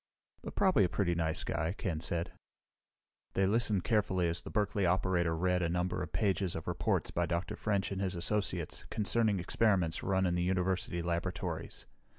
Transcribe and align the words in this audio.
"But 0.41 0.55
probably 0.55 0.83
a 0.83 0.89
pretty 0.89 1.13
nice 1.13 1.43
guy," 1.43 1.75
Ken 1.77 1.99
said. 1.99 2.31
They 3.33 3.45
listened 3.45 3.83
carefully 3.83 4.27
as 4.29 4.41
the 4.41 4.49
Berkeley 4.49 4.83
operator 4.83 5.37
read 5.37 5.61
a 5.61 5.69
number 5.69 6.01
of 6.01 6.11
pages 6.11 6.55
of 6.55 6.67
reports 6.67 7.11
by 7.11 7.27
Dr. 7.27 7.55
French 7.55 7.91
and 7.91 8.01
his 8.01 8.15
associates, 8.15 8.83
concerning 8.89 9.39
experiments 9.39 10.01
run 10.01 10.25
in 10.25 10.33
the 10.33 10.41
university 10.41 11.03
laboratories. 11.03 11.85